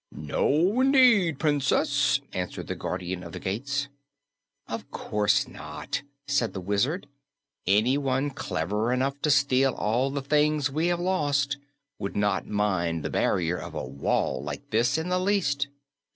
"No 0.11 0.79
indeed, 0.81 1.37
Princess," 1.37 2.21
answered 2.33 2.65
the 2.65 2.75
Guardian 2.75 3.21
of 3.21 3.33
the 3.33 3.39
Gates. 3.39 3.87
"Of 4.67 4.89
course 4.89 5.47
not," 5.47 6.01
said 6.27 6.53
the 6.53 6.59
Wizard. 6.59 7.05
"Anyone 7.67 8.31
clever 8.31 8.91
enough 8.91 9.21
to 9.21 9.29
steal 9.29 9.73
all 9.75 10.09
the 10.09 10.23
things 10.23 10.71
we 10.71 10.87
have 10.87 10.99
lost 10.99 11.57
would 11.99 12.15
not 12.15 12.47
mind 12.47 13.03
the 13.03 13.11
barrier 13.11 13.57
of 13.59 13.75
a 13.75 13.85
wall 13.85 14.41
like 14.43 14.71
this 14.71 14.97
in 14.97 15.09
the 15.09 15.19
least. 15.19 15.67